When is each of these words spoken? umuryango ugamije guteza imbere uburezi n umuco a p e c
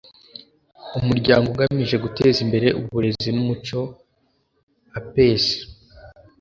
umuryango 0.99 1.45
ugamije 1.49 1.95
guteza 2.03 2.39
imbere 2.45 2.67
uburezi 2.79 3.29
n 3.33 3.37
umuco 3.43 3.79
a 4.97 4.99
p 5.11 5.11
e 5.29 5.31
c 5.43 5.45